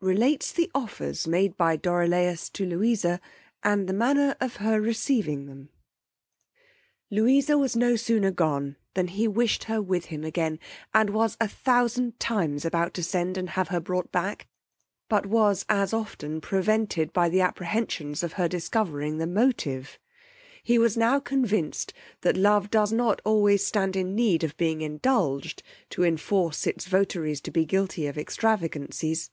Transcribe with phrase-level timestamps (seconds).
[0.00, 3.20] Relates the offers made by Dorilaus to Louisa,
[3.64, 5.70] and the manner of her receiving them.
[7.10, 10.60] Louisa was no sooner gone, than he wished her with him again,
[10.94, 14.46] and was a thousand times about to send and have her brought back;
[15.08, 19.98] but was as often prevented by the apprehensions of her discovering the motive.
[20.62, 25.64] He was now convinced that love does not always stand in need of being indulged
[25.90, 29.32] to enforce its votaries to be guilty of extravagancies.